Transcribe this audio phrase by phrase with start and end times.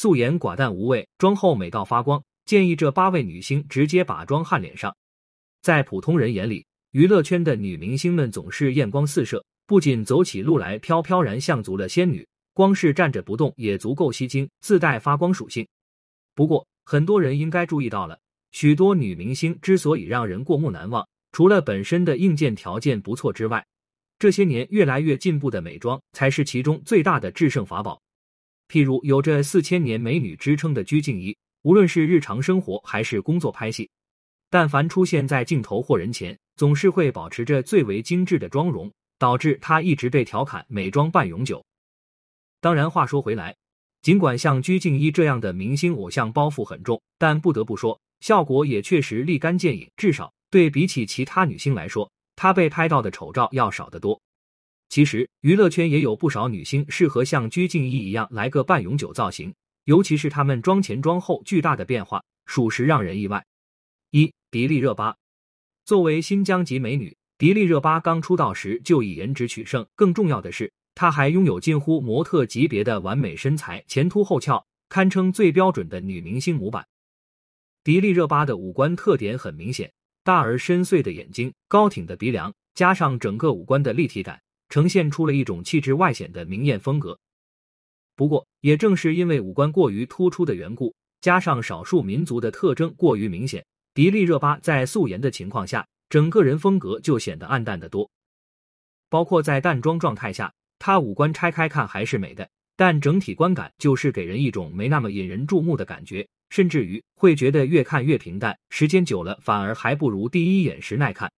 [0.00, 2.24] 素颜寡淡无味，妆后美到发光。
[2.46, 4.96] 建议这八位女星直接把妆焊脸上。
[5.60, 15.68] 在普通人眼里，娱乐圈的女明星们总是艳光四射，不仅走起路来飘飘然像足了仙女，光是站着不动也足够吸睛，自带发光属性。
[16.34, 18.18] 不过，很多人应该注意到了，
[18.52, 23.62] 许多女明星之所以让人过目难忘，除了本身的硬件条件不错之外，
[24.18, 28.00] 这些年越来越进步的美妆才是其中最大的制胜法宝。
[28.70, 33.90] 譬如有着四千年美女之称的鞠婧祎，无论是日常生活还是工作拍戏，
[34.48, 38.88] 但凡出现在镜头或人前，总是会保持着最为精致的妆容，
[39.18, 41.64] 导致她一直被调侃“美妆半永久”。
[42.62, 43.56] 当然，话说回来，
[44.02, 49.90] 尽管像鞠婧祎这样的明星偶像包袱很重，但不得不说，效果也确实立竿见影。
[49.96, 52.08] 至少对比起其他女星来说。
[52.36, 54.18] 她被拍到的丑照要少得多。
[54.90, 59.54] 其实娱乐圈也有不少女星适合像鞠婧祎一样来个半永久造型，
[59.84, 63.46] 尤其是她们妆前妆后巨大的变化，属实让人意外。
[64.10, 65.16] 一迪丽热巴
[65.84, 76.84] 作为新疆籍美女，迪丽热巴刚出道时就以颜值取胜，更重要的是，她还拥有近乎模特级别的完美身材，前凸后翘，堪称最标准的女明星模板。
[77.84, 79.92] 迪丽热巴的五官特点很明显。
[80.24, 84.38] 大而深邃的眼睛，高挺的鼻梁，加上整个五官的立体感，
[84.70, 87.18] 呈现出了一种气质外显的明艳风格。
[88.16, 98.10] 不过，也正是因为五官过于突出的缘故，加上少数民族的特征过于明显，迪丽热巴在素颜的情况下，整个人风格就显得暗淡的多。
[99.08, 106.26] 包括在淡妆状态下，她五官拆开看还是美的，但整体观感就是给人一种没那么引人注目的感觉。
[106.50, 111.30] 甚至于会觉得越看越平淡，时间久了反而还不如第一眼时耐看。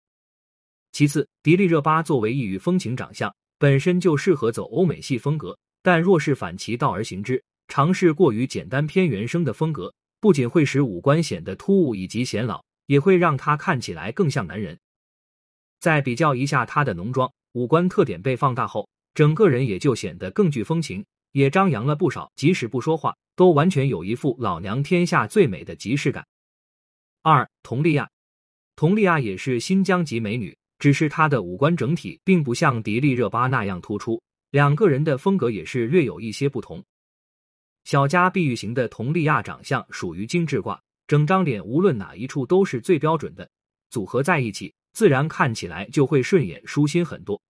[0.92, 14.78] 其次，迪丽热巴作为异域风情长相，本身就适合走欧美系风格，但若是反其道而行之，尝试过于简单偏原生的风格，不仅会使五官显得突兀以及显老，也会让她看起来更像男人。
[15.78, 21.04] 再比较一下她的浓妆，五官特点被放大后，整个人也就显得更具风情。
[21.32, 26.26] 也张扬了不少，即使不说话，都完全有一副老娘天下最美的即视感。
[27.22, 28.10] 二，佟丽娅，
[28.74, 34.20] 佟丽娅也是新疆籍美女，只是她的五官整体并不像迪丽热巴那样突出，
[34.50, 36.82] 两个人的风格也是略有一些不同。
[37.84, 43.48] 小家碧玉型的佟丽娅长相属于精致挂，整张脸无论哪一处都是最标准的，
[43.90, 47.40] 组合在一起，自然看起来就会顺眼舒心很多。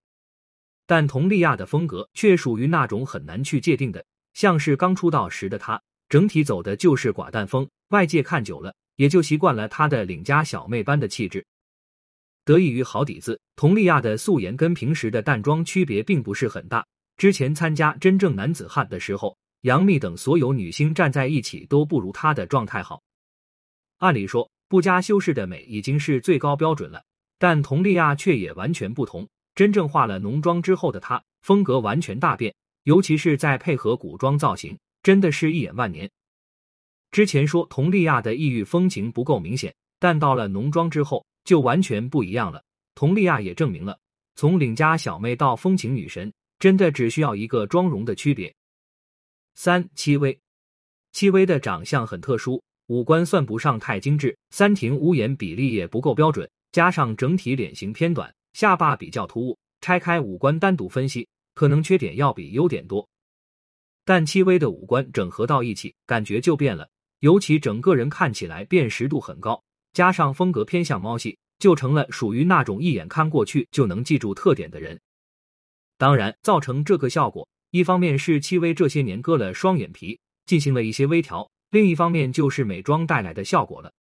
[0.87, 4.05] 但佟丽娅的风格却属于那种很难去界定的，
[4.35, 11.47] 像是刚出道时的她，整体走的就是寡淡风，外界看久了也就习惯了她的邻家小妹般的气质。
[12.51, 16.85] 得益于好底子，佟丽娅的素颜跟平时的淡妆区别并不是很大。
[17.17, 23.01] 之前参加真正男子汉的时候，杨幂等所有女星站在一起都不如她的状态好。
[23.99, 27.05] 按理说不加修饰的美已经是最高标准了，
[27.39, 29.29] 但佟丽娅却也完全不同。
[29.55, 32.53] 真正化了浓妆之后的她，风格完全大变，
[32.83, 36.11] 尤其是在配合古装造型，真的是一眼万年。
[37.13, 42.63] 之前说佟丽娅的异域风情不够明显，但到了浓妆之后就完全不一样了。
[42.95, 43.99] 佟丽娅也证明了，
[44.35, 48.55] 从邻家小妹到风情女神，真的只需要一个妆容的区别。
[49.55, 50.39] 三戚薇，
[51.13, 58.33] 戚薇的长相很特殊，五官算不上太精致，三庭五眼比例也不够标准，加上整体脸型偏短。
[58.53, 63.09] 下巴比较突兀，拆开五官单独分析，可能缺点要比优点多。
[64.05, 66.89] 但戚薇的五官整合到一起，感觉就变了，
[67.21, 69.63] 尤其整个人看起来辨识度很高，
[69.93, 75.01] 加上风格偏向猫系，就成了属于那种一眼看过去就能记住特点的人。
[75.99, 83.93] 当然，造成这个效果，一方面是戚薇这些年割了双眼皮，进行了一些微调，另一方面就是美妆带来的效果了。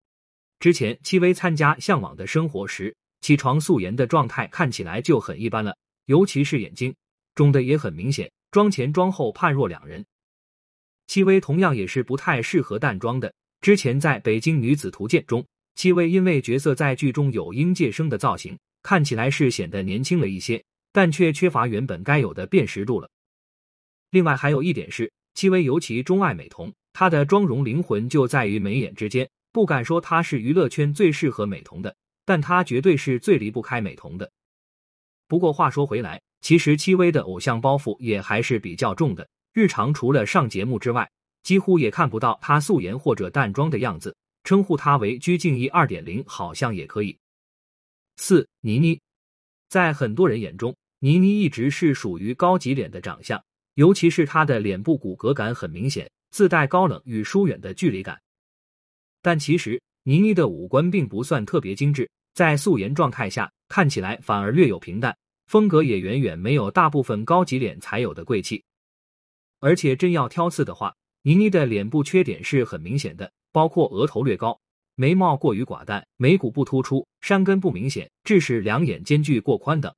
[0.61, 2.95] 之前戚薇参加《向往的生活》时。
[3.21, 6.95] 起床素颜的状态看起来就很一般了，尤其是眼睛
[7.35, 10.07] 肿的也很明显，妆前妆后判若两人。
[11.09, 13.35] 戚薇同样也是不太适合淡妆的。
[13.61, 15.45] 之前在北京女子图鉴中，
[15.79, 20.61] 戚薇因为角色在剧中有应届生的造型，看起来是显得年轻了一些，
[20.91, 23.09] 但却缺乏原本该有的辨识度了。
[24.11, 31.95] 另外还有一点是，戚薇尤其钟爱美瞳，她的妆容灵魂就在于眉眼之间，不敢说她是娱乐圈最适合美瞳的。
[32.25, 34.29] 但她绝对是最离不开美瞳的。
[35.29, 39.29] 不过话说回来，其实戚薇的偶像包袱也还是比较重的。
[39.53, 41.09] 日常除了上节目之外，
[41.45, 44.17] 几乎也看不到她素颜或者淡妆的样子。
[44.49, 47.15] 称呼她为鞠婧祎二点零，好像也可以。
[48.17, 48.99] 四倪妮，
[49.69, 58.19] 在很多人眼中，倪妮一直是属于高级脸的长相，尤其是她的脸部骨骼感很明显，自带高冷与疏远的距离感。
[59.21, 65.15] 但其实倪妮的五官并不算特别精致，在素颜状态下看起来反而略有平淡，
[65.45, 68.65] 风格也远远没有大部分高级脸才有的贵气。
[69.61, 74.59] 而且真要挑刺的话，倪妮的脸部缺点是很明显的，包括额头略高、
[74.95, 79.95] 眉毛过于寡淡、眉骨不突出、山根不明显，致使两眼间距过宽等。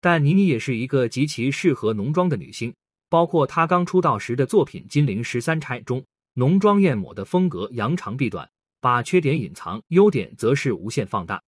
[0.00, 2.72] 但倪妮也是一个极其适合浓妆的女星，
[3.08, 6.04] 包括她刚出道时的作品《金陵十三钗》中，
[6.34, 8.48] 浓妆艳抹的风格扬长避短，
[8.80, 11.42] 把缺点隐藏，优点则是无限放大。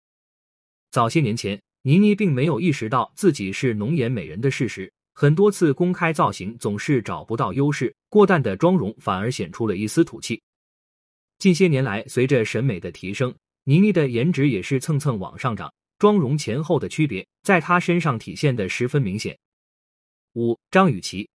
[0.90, 4.90] 早些年前，倪妮并没有意识到自己是浓颜美人的事实。
[5.14, 10.40] 很多次公开造型总是找不到优势，过淡的妆容反而显出了一丝土气。
[11.38, 13.32] 近些年来，随着审美的提升，
[13.62, 19.38] 倪妮的颜值也是蹭蹭往上涨，妆容前后的区别在她身上体现的十分明显。
[20.34, 21.28] 五张雨绮，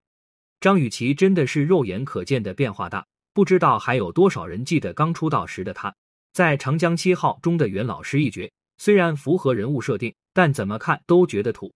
[0.59, 5.95] 张雨绮真的是肉眼可见的变化大，不知道还有多少人记得刚出道时的她，
[6.33, 11.73] 在《长江七号》中的袁老师一角，虽然符合人物设定，但怎么看都觉得土。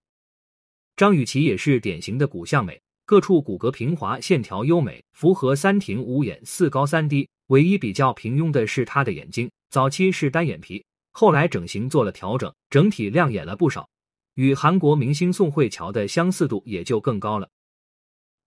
[0.96, 7.26] 张雨绮也是典型的骨相美，各处骨骼平滑，线条优美，符合三庭五眼四高三低。
[7.48, 13.88] 唯一比较平庸的是她的眼睛，早期是单眼皮，后来整形做了调整，整体亮眼了不少。
[14.34, 17.50] 与韩国明星宋慧乔的相似度也就更高了。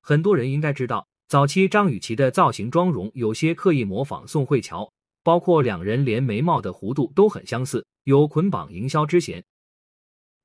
[0.01, 4.91] 很多人应该知道，早期张雨绮的造型妆容有些刻意模仿宋慧乔，
[5.23, 9.43] 包括两人连眉毛的弧度都很相似，有捆绑营销之嫌。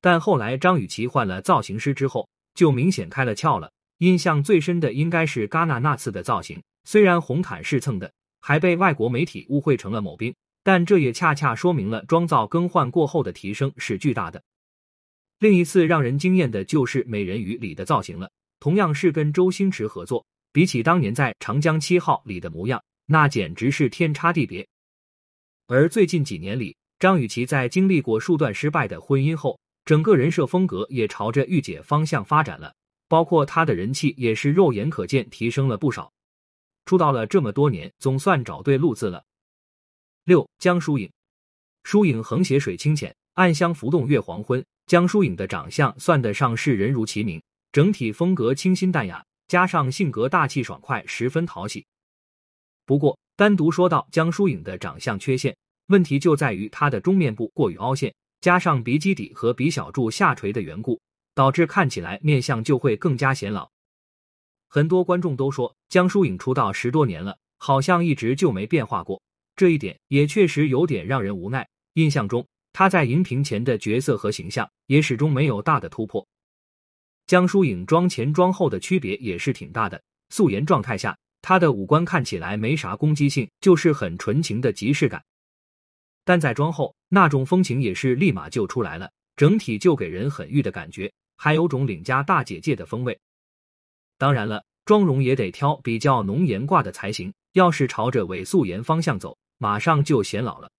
[0.01, 3.71] 但后来张雨绮换了造型师之后，就明显开了窍了。
[3.99, 8.11] 印象最深的应该是戛纳那次的造型，虽然红毯是蹭的，
[8.47, 10.33] 还被外国媒体误会成了某兵，
[10.63, 14.41] 但这也恰恰说明了妆造更换过后的提升是巨大的。
[15.39, 24.65] 另一次让人惊艳的就是《美人鱼》里的造型了，同样是跟周星驰合作，比起当年在《长江七号》里的模样，那简直是天差地别。
[25.67, 32.73] 而最近几年里，张雨绮在经历过数段失败的婚姻后，整个人设风格也朝着御姐方向发展了，
[33.09, 36.09] 包括她的人气也是肉眼可见提升了不少。
[36.87, 39.23] 出道了这么多年，总算找对路子了。
[40.23, 41.11] 六江疏影，
[41.83, 44.65] 疏影横斜水清浅，暗香浮动月黄昏。
[44.87, 47.43] 江疏影的长相算得上是人如其名，
[47.73, 51.85] 整体风格清新淡雅，加上性格大气爽快，十分讨喜。
[52.85, 55.55] 不过，单独说到江疏影的长相缺陷，
[55.87, 58.13] 问题就在于她的中面部过于凹陷。
[58.39, 61.01] 加上鼻基底和鼻小柱下垂的缘故，
[61.33, 63.69] 导致看起来面相就会更加显老。
[64.67, 69.21] 很多观众都说江疏影出道十多年了，好像一直就没变化过，
[69.55, 71.67] 这一点也确实有点让人无奈。
[71.93, 76.27] 印象中她在荧屏前的角色和形象也始终没有大的突破。
[77.25, 85.23] 江疏影妆前妆后的区别也是挺大的，素颜状态下她的五官看起来没啥攻击性，就是很纯情的即视感。
[86.23, 93.17] 但在妆后，那种风情也是立马就出来了，整体就给人很御的感觉，还有种领家大姐姐的风味。
[94.17, 100.71] 当然了，妆容也得挑比较浓颜挂的才行，要是朝着伪素颜方向走，马上就显老了，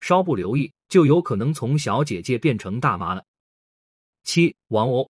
[0.00, 3.24] 稍不留意就有可能从小姐姐变成大妈了。
[4.24, 5.08] 七王鸥，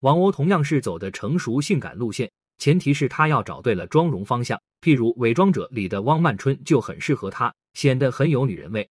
[0.00, 7.54] 王鸥同样是走的成熟性感路线，前提是她要找对了妆容方向，譬如《伪装者》里的汪曼春就很适合她。
[7.74, 8.90] 显得很有女人味。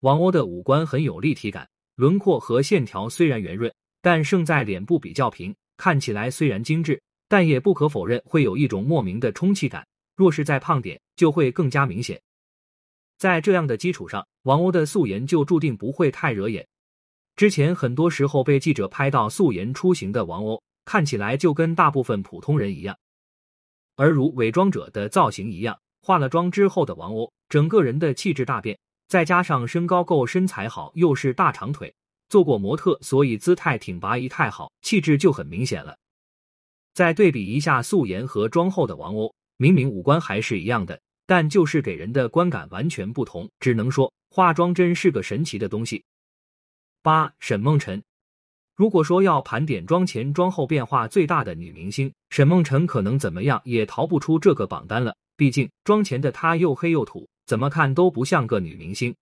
[0.00, 9.86] 王鸥的五官很有立体感，轮廓和线条虽然圆润，但胜在脸部比较平，看起来虽然精致，但也不可否认会有一种莫名的充气感。
[10.14, 12.20] 若是再胖点，就会更加明显。
[13.18, 16.66] 在这样的基础上，王鸥的素颜就注定不会太惹眼。
[17.34, 22.96] 之前很多时候被记者拍到素颜出行的王鸥，看起来就跟大部分普通人一样，
[23.96, 25.78] 而如伪装者的造型一样。
[26.02, 31.94] 化了妆之后的王鸥，整个人的气质大变，再加上身高够、身材好，又是大长腿，
[32.32, 35.94] 做过模特，所以姿态挺拔，仪态好，气质就很明显了。
[36.94, 43.46] 再对比一下素颜和妆后的王鸥，明明五官还是一样的，但就是给人的观感完全不同。
[43.60, 46.02] 只能说化妆真是个神奇的东西。
[47.02, 48.02] 八沈梦辰，
[48.74, 55.14] 如果说要盘点妆前妆后变化最大的女明星，沈梦辰可能怎么样也逃不出这个榜单了。
[55.36, 59.14] 毕竟妆前的她又黑又土，怎么看都不像个女明星。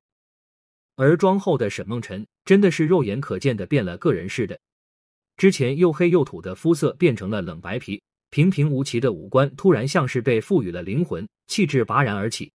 [1.00, 4.60] 而妆后的沈梦辰真的是肉眼可见的变了个人似的。
[5.38, 12.52] 之前又黑又土的肤色变成了冷白皮，平平无奇的五官突然像是被赋予了灵魂，气质拔然而起。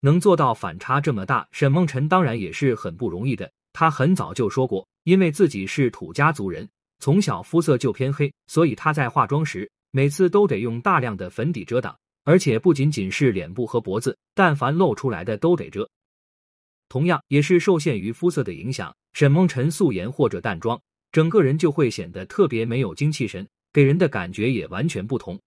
[0.00, 3.52] 能做到反差这么大，沈梦辰当然也是很不容易的。
[3.74, 6.66] 她很早就说过，因为自己是土家族人，
[7.00, 9.70] 从小肤色就偏黑，所以她在化妆时。
[9.90, 11.94] 每次都得用大量的粉底遮挡，
[12.24, 15.86] 而且不仅仅是脸部和脖子，但凡露出来的都得遮。
[16.92, 20.78] 同样也是受限于肤色的影响，沈梦辰素颜或者淡妆，
[21.10, 25.40] 整个人就会显得特别没有精气神，给人的感觉也完全不同。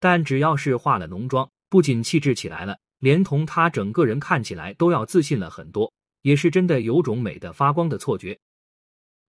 [0.00, 5.92] 但只要是化了浓妆，不仅气质起来了，连同她整个人看起来都要自信了很多，
[6.22, 8.36] 也是真的有种美的发光的错觉。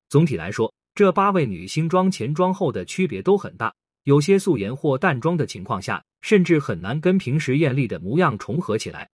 [0.09, 3.71] 总体来说，这八位女星妆前妆后的区别都很大，
[4.05, 9.07] 有些素颜或淡妆的情况下，甚至很难跟平时艳丽的模样重合起来。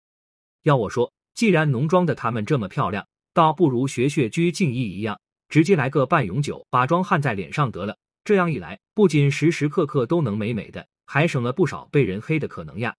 [0.62, 7.98] 要我说，既然浓妆的她们这么漂亮，倒不如学学鞠婧祎一样，直接来个半永久，把妆焊在脸上得了。
[8.24, 10.88] 这样一来，不仅时时刻刻都能美美的。
[11.08, 12.96] 还省了不少被人黑的可能呀。